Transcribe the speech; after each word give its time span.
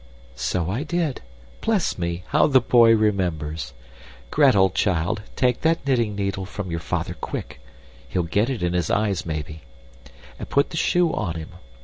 "So 0.35 0.71
I 0.71 0.81
did. 0.81 1.21
Bless 1.63 1.95
me! 1.99 2.23
how 2.29 2.47
the 2.47 2.59
boy 2.59 2.95
remembers! 2.95 3.71
Gretel, 4.31 4.71
child, 4.71 5.21
take 5.35 5.61
that 5.61 5.85
knitting 5.85 6.15
needle 6.15 6.47
from 6.47 6.71
your 6.71 6.79
father, 6.79 7.13
quick; 7.13 7.59
he'll 8.09 8.23
get 8.23 8.49
it 8.49 8.63
in 8.63 8.73
his 8.73 8.89
eyes 8.89 9.27
maybe; 9.27 9.61
and 10.39 10.49
put 10.49 10.71
the 10.71 10.75
shoe 10.77 11.13
on 11.13 11.35
him. 11.35 11.49